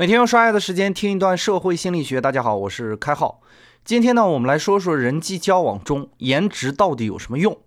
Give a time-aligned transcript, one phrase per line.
[0.00, 2.20] 每天用刷牙的时间听一段社会心理学。
[2.20, 3.40] 大家好，我是开浩。
[3.84, 7.58] 今天呢，我们来说说人际交往中颜值到底有什么用。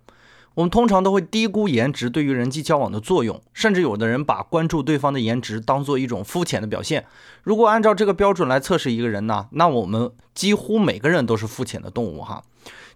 [0.53, 7.05] 我们通常都会低估颜值对于人际交往的作用，甚至有的人把关注对方的颜值当做一种肤浅的表现。
[7.43, 12.43] 如果按照这个标准来测试一个人呢，那我们几乎每个人都是肤浅的动物哈。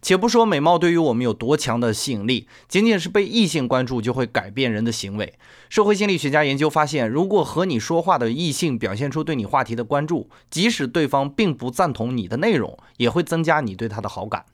[0.02, 5.34] 且不说美貌对于我们有多强的吸引力，仅仅是被异性关注就会改变人的行为。
[5.68, 14.46] 社会心理学家研究发现，如果和你说话的异性表现出对你话题的关注，即使对方并不赞同你的内容，也会增加你对他的好感。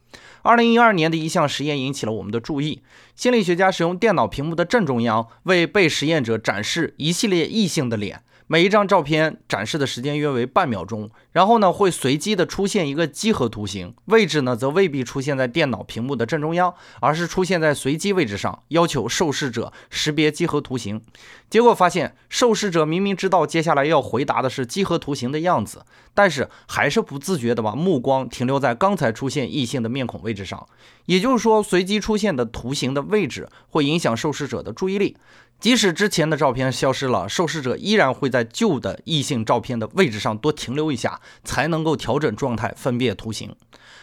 [0.42, 2.82] 二零一二年的一项实验引起了我们的注意。
[3.16, 8.24] 心理学家使用电脑屏幕的正中央为被实验者展示一系列异性的脸。
[8.52, 21.02] 每一张照片展示的时间约为半秒钟，然后呢会随机的出现一个几何图形，位置呢则未必出现在电脑屏幕的正中央，而是出现在随机位置上，要求受试者识别几何图形。
[21.50, 30.68] 结果发现，受试者明明知道接下来要回答的是几何图形的样子，但是还是不自觉的把目光停留在刚才出现异性的面孔位置上。
[31.06, 35.16] 也就是说，随机出现的图形的位置会影响受试者的注意力。
[35.62, 43.56] 即使之前的照片消失了，受试者依然会在旧的异性照片的位置上多停留一下，才能够调整状态，分辨图形。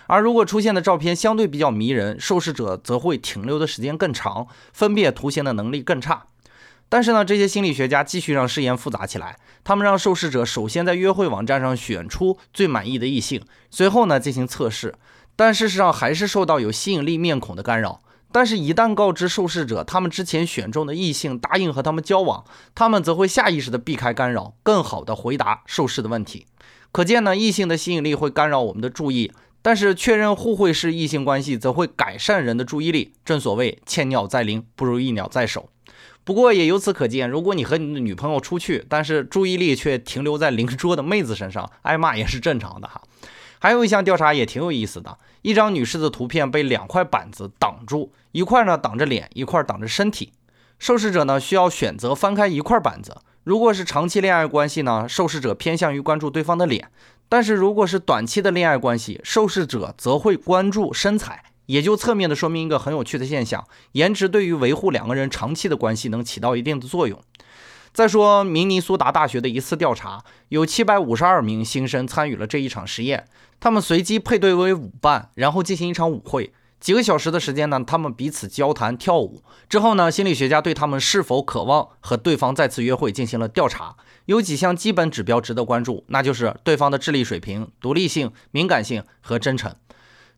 [0.07, 6.27] 而如果出现的照片相对比较迷人，受试者则会停留的时间更长，分辨图形的能力更差。
[6.89, 14.95] 但是呢，这些心理学家继续让试验复杂起来，他们让受试者首先在约会网站上选出最满意的异性，随后呢进行测试，
[15.35, 18.01] 但事实上还是受到有吸引力面孔的干扰。
[18.31, 26.47] 但是，一旦告知受试者他们之前选中的异性答应和他们交往，他们则会下意识地避开干扰，更好地回答受试的问题。
[26.93, 33.15] 可见呢，异性的吸引力会干扰我们的注意，但是确认互惠式异性关系则会改善人的注意力。
[33.25, 35.71] 正所谓千鸟在林，不如一鸟在手。
[36.25, 43.03] 不过也由此可见，如果你和你的女朋友出去，但是注意力却停留在邻桌的妹子身上，挨骂也是正常的哈。
[43.59, 50.33] 还有一项调查也挺有意思的，一张女士的图片被两块板子挡住，一块呢挡着脸，一块挡着身体。
[50.79, 53.17] 受试者呢需要选择翻开一块板子。
[53.43, 56.85] 如果是长期恋爱关系呢，受试者偏向于关注对方的脸；
[57.29, 61.45] 但是如果是短期的恋爱关系，受试者则会关注身材。
[61.67, 67.23] 也就侧面的说明一个很有趣的现象：颜值对于维护两个人长期的关系能起到一定的作用。
[67.99, 73.27] 再说明尼苏达大学的一次调查，有七百五十二名新生参与了这一场实验。
[73.59, 76.53] 他们随机配对为舞伴，然后进行一场舞会。
[76.79, 79.43] 几个小时的时间呢，他们彼此交谈跳舞。
[79.69, 83.97] 之后呢，心理学家对他们是否渴望和对方再次约会进行了调查。
[84.27, 89.75] 有几项基本指标值得关注，那就是对方的智力水平、独立性、敏感性和真诚。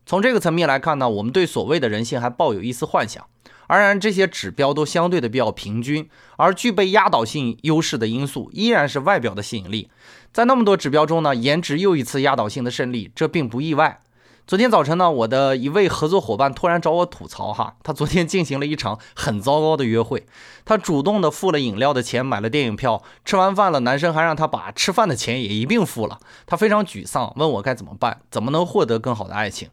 [0.06, 3.26] 从这个层面来看呢，我们对所谓的人性还抱有一丝幻想。
[3.70, 9.88] 当然，这些指标都相对的比较平均，而具备压倒性优势的因素依然是外表的吸引力。
[10.32, 14.00] 在那么多指标中呢，颜值又一次压倒性的胜利，这并不意外。
[14.44, 20.26] 昨天早晨呢，我的一位合作伙伴突然找我吐槽哈，他昨天进行了一场很糟糕的约会，
[20.64, 29.68] 他主动的付了饮料的钱，买了电影票，吃完饭了，男生还让他把吃饭的钱也一并付了，他非常沮丧，问我该怎么办，怎么能获得更好的爱情。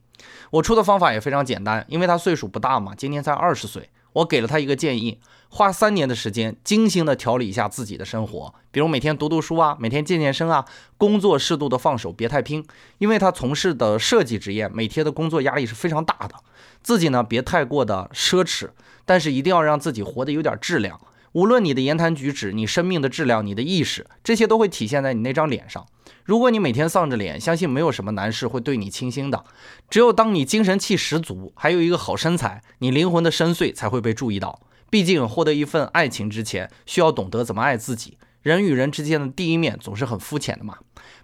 [0.51, 3.89] 我出的方法也非常简单，因为他岁数不大嘛，今年才二十岁。
[4.13, 5.19] 我给了他一个建议，
[5.49, 10.65] 花三年的时间，精心的调理一下自己的生活，比如每天读读书啊，每天健健身啊，
[10.97, 12.65] 工作适度的放手，别太拼。
[12.97, 16.33] 因为他从事的设计职业，每天的工作压力是非常大的。
[16.81, 18.69] 自己呢，别太过的奢侈，
[19.05, 20.99] 但是一定要让自己活得有点质量。
[21.33, 25.85] 无论你的言谈举止，你生命的质量，你的意识，这些都会体现在你那张脸上。
[26.27, 29.45] 如果你每天丧着脸，相信没有什么男士会对你倾心的。
[29.89, 34.59] 只有当你精神气十足，还有一个好身材，你灵魂的深邃才会被注意到。
[34.89, 38.17] 毕竟获得一份爱情之前，需要懂得怎么爱自己。
[38.41, 40.75] 人与人之间的第一面总是很肤浅的嘛。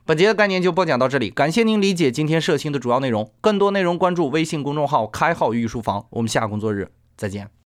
[0.05, 3.29] 本节的概念就播讲到这里，感谢您理解今天社青的主要内容。
[3.41, 6.05] 更多内容关注微信公众号“开号御书房”。
[6.11, 7.62] 我们下工作日再见。